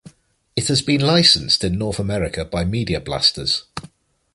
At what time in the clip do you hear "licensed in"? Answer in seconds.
1.01-1.77